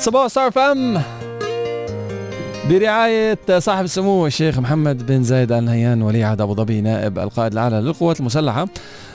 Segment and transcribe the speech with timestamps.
[0.00, 1.02] صباح Star FM
[2.70, 7.52] برعاية صاحب السمو الشيخ محمد بن زايد آل نهيان ولي عهد أبو ظبي نائب القائد
[7.52, 8.68] الأعلى للقوات المسلحة.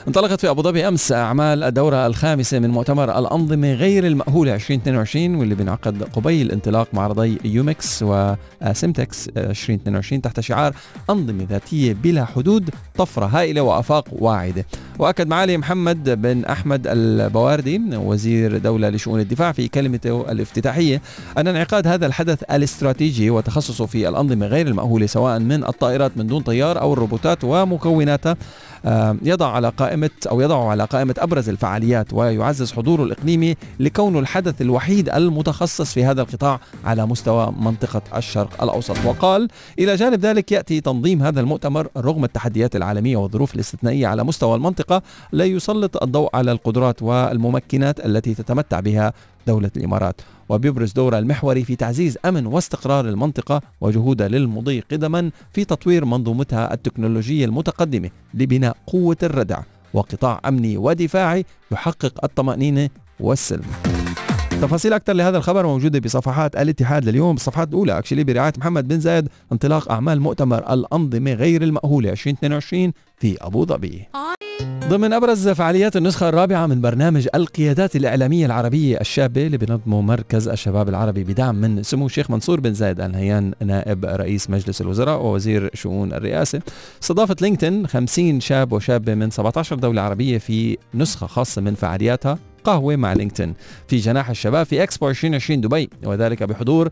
[0.06, 5.54] انطلقت في أبو ظبي أمس أعمال الدورة الخامسة من مؤتمر الأنظمة غير المأهولة 2022 واللي
[5.54, 10.74] بينعقد قبيل انطلاق معرضي UMEX و SimTEX 2022 تحت شعار
[11.10, 14.64] أنظمة ذاتية بلا حدود طفرة هائلة وآفاق واعدة.
[14.98, 21.02] وأكد معالي محمد بن أحمد البواردي وزير دولة لشؤون الدفاع في كلمته الافتتاحية
[21.38, 26.42] أن انعقاد هذا الحدث الاستراتيجي وتخصصه في الأنظمة غير المأهولة سواء من الطائرات من دون
[26.42, 28.36] طيار أو الروبوتات ومكوناتها
[29.22, 29.95] يضع على قائمة
[30.30, 36.22] أو يضع على قائمة أبرز الفعاليات ويعزز حضوره الإقليمي لكونه الحدث الوحيد المتخصص في هذا
[36.22, 38.96] القطاع على مستوى منطقة الشرق الأوسط.
[39.04, 44.56] وقال إلى جانب ذلك يأتي تنظيم هذا المؤتمر رغم التحديات العالمية والظروف الاستثنائية على مستوى
[44.56, 49.12] المنطقة لا يسلط الضوء على القدرات والممكنات التي تتمتع بها
[49.46, 56.04] دولة الإمارات وبيبرز دورها المحوري في تعزيز أمن واستقرار المنطقة وجهودها للمضي قدما في تطوير
[56.04, 59.62] منظومتها التكنولوجية المتقدمة لبناء قوة الردع
[59.94, 62.88] وقطاع أمني ودفاعي يحقق الطمأنينة
[63.20, 63.64] والسلم.
[64.50, 67.36] تفاصيل أكثر لهذا الخبر موجودة بصفحات الاتحاد لليوم.
[67.36, 73.36] الصفحات الأولى أكشلي برعاية محمد بن زايد انطلاق أعمال مؤتمر الأنظمة غير المأهولة 2022 في
[73.40, 74.08] أبو ظبي.
[74.88, 80.88] ضمن أبرز فعاليات النسخة الرابعة من برنامج القيادات الإعلامية العربية الشابة اللي بنظمه مركز الشباب
[80.88, 85.70] العربي بدعم من سمو الشيخ منصور بن زايد آل نهيان نائب رئيس مجلس الوزراء ووزير
[85.74, 86.60] شؤون الرئاسة.
[87.02, 92.96] استضافت LinkedIn 50 شاب وشابة من 17 دولة عربية في نسخة خاصة من فعالياتها قهوة
[92.96, 93.54] مع LinkedIn.
[93.88, 96.88] في جناح الشباب في إكسبو 2020 دبي وذلك بحضور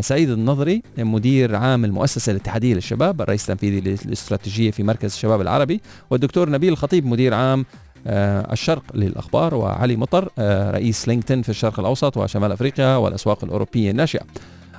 [0.00, 6.50] سعيد النظري مدير عام المؤسسة الاتحادية للشباب الرئيس التنفيذي للاستراتيجية في مركز الشباب العربي والدكتور
[6.50, 7.64] نبيل الخطيب مدير عام
[8.06, 13.90] آه، الشرق للأخبار وعلي مطر آه، رئيس لينكدين في الشرق الأوسط وشمال أفريقيا والأسواق الأوروبية
[13.90, 14.22] الناشئة.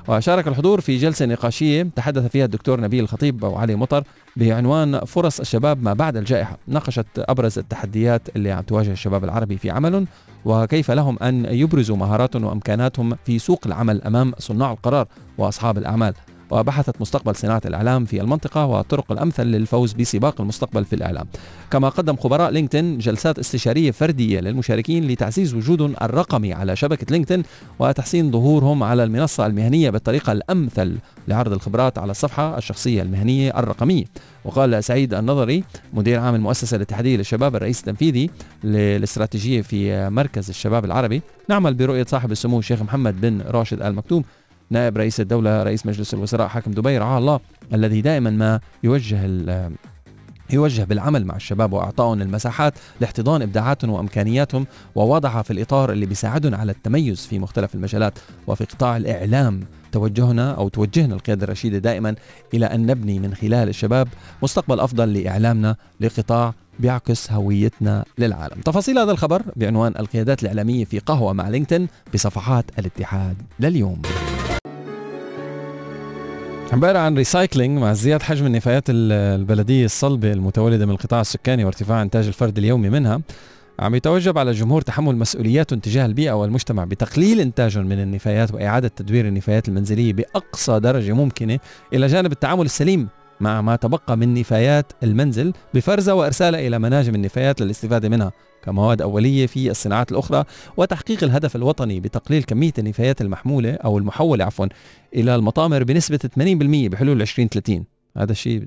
[0.08, 4.04] وشارك الحضور في جلسة نقاشية تحدث فيها الدكتور نبيل الخطيب وعلي مطر
[4.36, 6.58] بعنوان فرص الشباب ما بعد الجائحة.
[6.68, 10.08] ناقشت أبرز التحديات اللي عم تواجه الشباب العربي في عملهم
[10.46, 15.08] وكيف لهم أن يبرزوا مهاراتهم وإمكاناتهم في سوق العمل أمام صناع القرار
[15.38, 16.14] وأصحاب الأعمال.
[16.52, 21.26] وبحثت مستقبل صناعة الإعلام في المنطقة والطرق الأمثل للفوز بسباق المستقبل في الإعلام.
[21.72, 27.44] كما قدم خبراء LinkedIn جلسات استشارية فردية للمشاركين لتعزيز وجودهم الرقمي على شبكة LinkedIn
[27.80, 30.98] وتحسين ظهورهم على المنصة المهنية بالطريقة الأمثل
[31.28, 34.04] لعرض الخبرات على الصفحة الشخصية المهنية الرقمية.
[34.46, 35.64] وقال سعيد النظري
[35.94, 38.30] مدير عام المؤسسة الاتحادية للشباب الرئيس التنفيذي
[38.64, 41.22] للاستراتيجية في مركز الشباب العربي.
[41.50, 44.24] نعمل برؤية صاحب السمو الشيخ محمد بن راشد آل مكتوم.
[44.70, 47.40] نائب رئيس الدولة رئيس مجلس الوزراء حاكم دبي رعاه الله
[47.74, 49.20] الذي دائما ما يوجه
[50.50, 56.72] يوجه بالعمل مع الشباب واعطائهم المساحات لاحتضان ابداعاتهم وإمكانياتهم ووضعها في الإطار اللي بيساعدهم على
[56.72, 58.20] التميز في مختلف المجالات.
[58.48, 59.60] وفي قطاع الإعلام
[59.92, 62.16] توجهنا أو توجهنا القيادة الرشيدة دائما
[62.54, 64.08] إلى أن نبني من خلال الشباب
[64.44, 68.62] مستقبل أفضل لإعلامنا لقطاع بيعكس هويتنا للعالم.
[68.62, 74.02] تفاصيل هذا الخبر بعنوان القيادات الإعلامية في قهوة مع لينكدين بصفحات الاتحاد لليوم.
[76.74, 82.28] عبارة عن ريسايكلينج مع ازدياد حجم النفايات البلدية الصلبة المتولدة من القطاع السكاني وارتفاع إنتاج
[82.28, 83.22] الفرد اليومي منها
[83.80, 89.28] عم يتوجب على الجمهور تحمل مسؤولياتهم تجاه البيئة والمجتمع بتقليل إنتاجهم من النفايات وإعادة تدوير
[89.28, 91.60] النفايات المنزلية بأقصى درجة ممكنة
[91.94, 93.08] إلى جانب التعامل السليم
[93.40, 98.32] مع ما تبقى من نفايات المنزل بفرزها وإرسالها إلى مناجم النفايات للاستفادة منها
[98.64, 100.44] كمواد أولية في الصناعات الأخرى
[100.78, 104.66] وتحقيق الهدف الوطني بتقليل كمية النفايات المحمولة أو المحولة عفوا
[105.16, 107.86] إلى المطامر بنسبة 80% بحلول 2030
[108.18, 108.64] هذا الشيء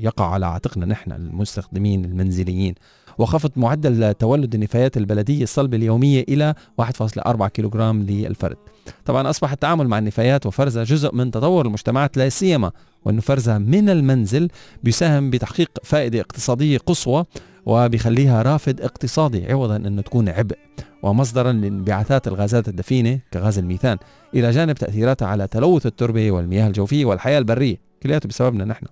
[0.00, 2.74] يقع على عاتقنا نحن المستخدمين المنزليين.
[3.18, 8.56] وخفض معدل تولد النفايات البلدية الصلبة اليومية إلى 1.4 كيلوغرام للفرد.
[9.04, 12.70] طبعا أصبح التعامل مع النفايات وفرزها جزء من تطور المجتمعات لا سيما
[13.08, 14.48] وأن فرزها من المنزل
[14.82, 17.24] بيساهم بتحقيق فائدة اقتصادية قصوى
[17.66, 20.56] وبيخليها رافد اقتصادي عوضا أن تكون عبء
[21.02, 23.98] ومصدرا لانبعاثات الغازات الدفينة كغاز الميثان.
[24.34, 28.86] إلى جانب تأثيراتها على تلوث التربة والمياه الجوفية والحياة البرية كلياته بسببنا نحن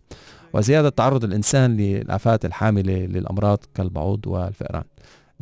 [0.52, 4.85] وزيادة تعرض الإنسان للآفات الحاملة للأمراض كالبعوض والفئران.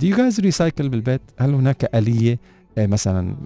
[0.00, 2.38] Do you guys recycle بالبيت؟ هل هناك آلية؟
[2.78, 3.36] آه، مثلا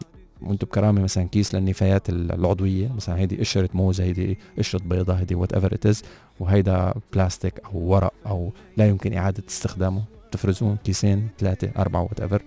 [0.42, 5.74] وأنتم بكرامة مثلا كيس للنفايات العضوية مثلا هيدي قشرة موز هيدي قشرة بيضة هيدي whatever
[5.74, 6.02] it is
[6.40, 10.02] وهيدا بلاستيك أو ورق أو لا يمكن إعادة استخدامه.
[10.32, 12.42] تفرزون كيسين ثلاثة أربعة whatever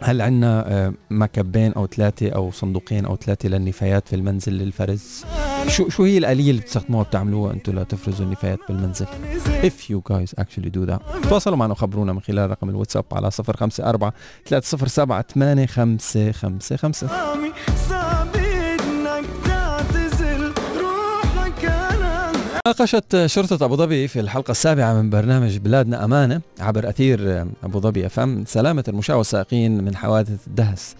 [0.00, 5.24] هل عندنا آه، مكبين أو ثلاثة أو صندوقين أو ثلاثة للنفايات في المنزل للفرز؟
[5.68, 9.06] شو شو هي الآلية اللي بتستخدموها بتعملوها؟ أنتم لتفرزوا النفايات بالمنزل.
[9.62, 11.00] If you guys actually do that.
[11.28, 14.12] تواصلوا معنا وخبرونا من خلال رقم الواتساب على 054
[14.46, 17.08] 307 8555
[22.66, 28.06] ناقشت شرطة أبو ظبي في الحلقة السابعة من برنامج بلادنا أمانة عبر أثير أبو ظبي
[28.06, 30.94] أفهم سلامة المشاة والسائقين من حوادث الدهس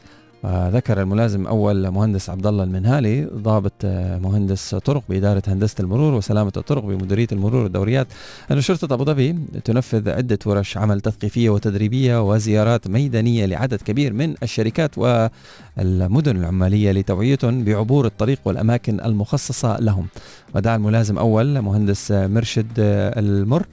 [0.47, 6.53] وذكر الملازم أول مهندس عبد الله المنهالي ضابط آه، مهندس طرق بإدارة هندسة المرور وسلامة
[6.57, 8.07] الطرق بمديرية المرور والدوريات.
[8.51, 14.35] أن شرطة أبو ظبي تنفذ عدة ورش عمل تثقيفية وتدريبية وزيارات ميدانية لعدد كبير من
[14.43, 20.07] الشركات والمدن العمالية لتوعيتهم بعبور الطريق والأماكن المخصصة لهم.
[20.55, 23.67] ودعا الملازم أول مهندس مرشد المر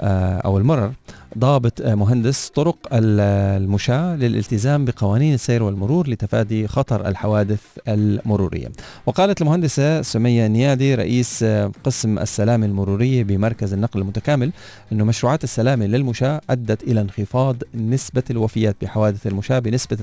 [0.00, 0.92] آه، أو المرر
[1.38, 8.68] ضابط مهندس طرق المشاة للالتزام بقوانين السير والمرور لتفادي خطر الحوادث المرورية.
[9.06, 11.44] وقالت المهندسة سمية نيادي رئيس
[11.84, 14.52] قسم السلامة المرورية بمركز النقل المتكامل
[14.92, 19.96] أن مشروعات السلامة للمشاة أدت إلى انخفاض نسبة الوفيات بحوادث المشاة بنسبة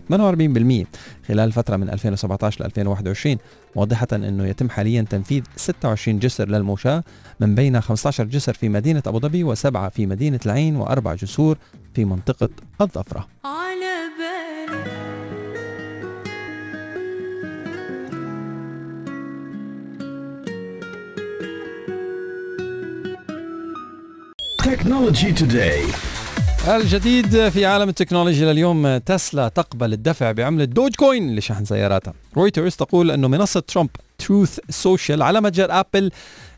[0.83, 0.85] 48%
[1.27, 3.37] خلال فترة من 2017 ل 2021
[3.75, 7.03] موضحة أنه يتم حاليا تنفيذ 26 جسر للمشاة
[7.39, 10.75] من بين 15 جسر في مدينة أبو ظبي وسبعة في مدينة العين
[11.15, 11.57] جسور
[11.93, 12.49] في منطقة
[12.81, 13.27] الظفرة.
[13.45, 15.05] على بالي
[24.63, 25.83] تكنولوجي توداي
[26.67, 32.13] الجديد في عالم التكنولوجيا لليوم تسلا تقبل الدفع بعملة Dogecoin لشحن سياراتها.
[32.37, 36.11] رويترز تقول أنه منصة ترامب Truth Social على متجر Apple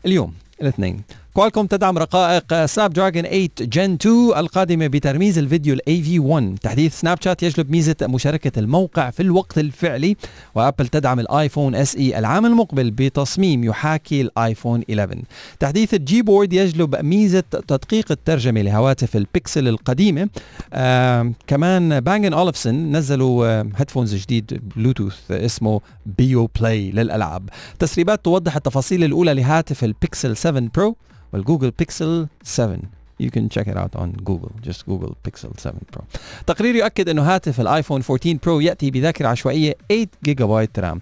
[0.06, 0.34] اليوم.
[0.62, 1.02] الاثنين.
[1.38, 7.70] Qualcomm تدعم رقائق Snapdragon 8 Gen 2 القادمة بترميز الفيديو ال AV1 تحديث Snapchat يجلب
[7.70, 10.16] ميزة مشاركة الموقع في الوقت الفعلي
[10.54, 15.22] و Apple تدعم ال iPhone SE العام المقبل بتصميم يحاكي ال iPhone 11
[15.60, 20.28] تحديث ال Gboard يجلب ميزة تدقيق الترجمة لهواتف البيكسل القديمة.
[20.72, 27.48] آه كمان Bang & Olufsen نزلوا headphones جديد بلوتوث اسمه Beoplay للألعاب.
[27.78, 30.96] تسريبات توضح التفاصيل الأولى لهاتف البيكسل 7 Pro
[31.32, 32.78] وال Google Pixel 7
[33.22, 34.52] You can check it out on Google.
[34.68, 36.02] Just Google Pixel 7 Pro.
[36.46, 41.00] تقرير يؤكد أنه هاتف ال iPhone 14 Pro يأتي بذاكرة عشوائية 8 جيجا بايت RAM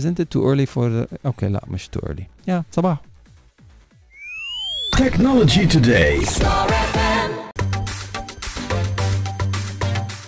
[0.00, 1.16] Isn't it too early for the...
[1.26, 2.22] okay لا مش too early.
[2.48, 3.00] yeah yeah, صباح.
[4.96, 6.44] Technology Today.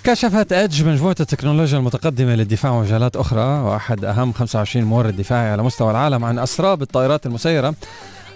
[0.05, 5.91] كشفت EDGE مجموعة التكنولوجيا المتقدمة للدفاع ومجالات أخرى وأحد أهم 25 مورد دفاعي على مستوى
[5.91, 7.75] العالم عن أسراب الطائرات المسيرة.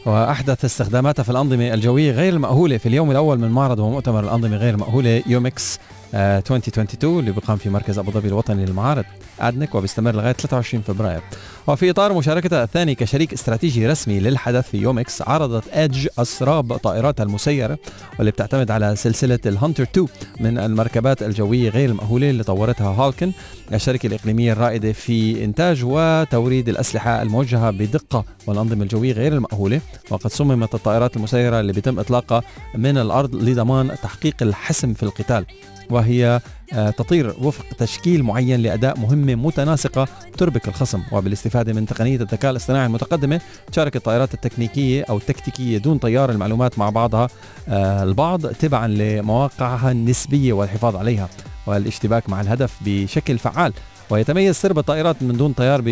[0.07, 4.75] وأحدث استخداماتها في الأنظمة الجوية غير المأهولة في اليوم الأول من معرض ومؤتمر الأنظمة غير
[4.75, 5.79] المأهوله UMEX
[6.15, 9.05] 2022 اللي بيقام في مركز أبو ظبي الوطني للمعارض.
[9.41, 11.21] ADNEC وبيستمر لغاية 23 فبراير.
[11.67, 17.79] وفي إطار مشاركتها الثاني كشريك استراتيجي رسمي للحدث في UMEX عرضت EDGE أسراب طائراتها المسيرة
[18.19, 20.07] واللي بتعتمد على سلسلة ال Hunter 2
[20.41, 23.33] من المركبات الجوية غير المأهولة اللي طورتها HALCON
[23.75, 29.81] الشركة الإقليمية الرائدة في إنتاج وتوريد الأسلحة الموجهة بدقة والأنظمة الجوية غير المأهولة.
[30.11, 32.43] وقد صممت الطائرات المسيرة اللي بيتم إطلاقها
[32.75, 35.47] من الأرض لضمان تحقيق الحسم في القتال.
[35.93, 36.41] وهي
[36.73, 40.09] آه، تطير وفق تشكيل معين لأداء مهمة متناسقة
[40.39, 41.03] تربك الخصم.
[41.13, 43.41] وبالاستفادة من تقنية الذكاء الاصطناعي المتقدمة
[43.73, 47.29] تشارك الطائرات التكنيكية أو التكتيكية دون طيار المعلومات مع بعضها
[47.69, 51.29] آه، البعض تبعا لمواقعها النسبية والحفاظ عليها.
[51.71, 53.73] والاشتباك مع الهدف بشكل فعال.
[54.11, 55.83] ويتميز سرب الطائرات من دون طيار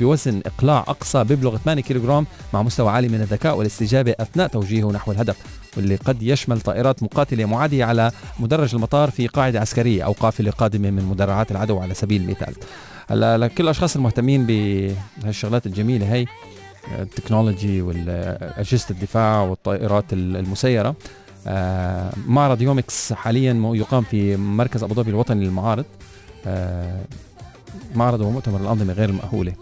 [0.00, 5.12] بوزن إقلاع أقصى بيبلغ 8 كيلوغرام مع مستوى عالي من الذكاء والاستجابة أثناء توجيهه نحو
[5.12, 5.36] الهدف
[5.76, 10.90] واللي قد يشمل طائرات مقاتلة معادية على مدرج المطار في قاعدة عسكرية أو قافلة قادمة
[10.90, 12.54] من مدرعات العدو على سبيل المثال.
[13.08, 16.26] هلا لكل الأشخاص المهتمين بهالشغلات الجميلة هي
[16.98, 20.88] التكنولوجي واجهزه الدفاع والطائرات المسيرة.
[20.88, 20.94] آه،
[22.26, 25.84] معرض يومكس حاليا يقام في مركز أبو ظبي الوطني للمعارض.
[26.46, 27.04] آه،
[27.94, 29.52] معرض ومؤتمر الأنظمة غير المأهوله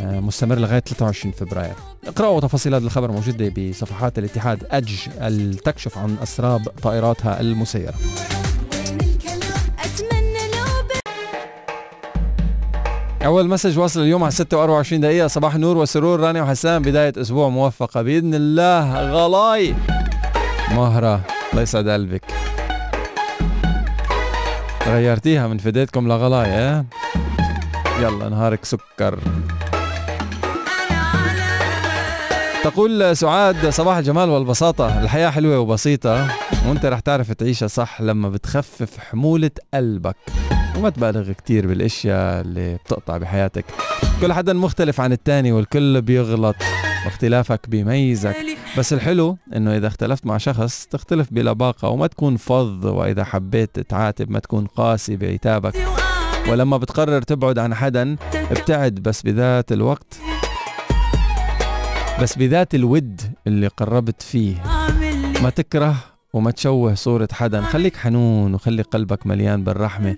[0.00, 1.74] آه، مستمر لغاية 23 فبراير.
[2.06, 4.96] اقرأوا تفاصيل هذا الخبر موجودة بصفحات الاتحاد أدج
[5.64, 7.94] تكشف عن أسراب طائراتها المسيرة.
[13.24, 15.26] أول مسج واصل اليوم على 6 و24 دقيقة.
[15.26, 16.82] صباح النور والسرور راني وحسام.
[16.82, 19.10] بداية أسبوع موفقة بإذن الله.
[19.10, 19.74] غلاي!
[20.76, 22.22] مهرة الله يسعد قلبك.
[24.86, 26.84] غيرتيها من فديتكم لغلاي آه
[28.00, 29.18] يلا نهارك سكر.
[32.64, 35.02] تقول سعاد صباح الجمال والبساطة.
[35.02, 36.28] الحياة حلوة وبسيطة
[36.68, 40.16] وأنت رح تعرف تعيشها صح لما بتخفف حمولة قلبك.
[40.76, 43.64] وما تبالغ كتير بالأشياء اللي بتقطع بحياتك.
[44.20, 46.56] كل حدا مختلف عن التاني والكل بيغلط
[47.04, 48.36] واختلافك بيميزك.
[48.78, 54.30] بس الحلو إنه إذا اختلفت مع شخص تختلف بلباقة وما تكون فظ وإذا حبيت تعاتب
[54.30, 55.74] ما تكون قاسي بعتابك.
[56.48, 60.20] ولما بتقرر تبعد عن حدا ابتعد بس بذات الوقت
[62.22, 64.62] بس بذات الود اللي قربت فيه.
[65.42, 65.94] ما تكره
[66.32, 67.62] وما تشوه صورة حدا.
[67.62, 70.16] خليك حنون وخلي قلبك مليان بالرحمة.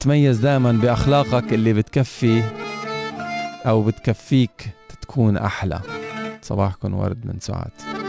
[0.00, 2.42] تميز دائما بأخلاقك اللي بتكفي
[3.66, 4.68] أو بتكفيك
[5.02, 5.80] تكون أحلى.
[6.44, 8.03] صباحكم ورد من سعاد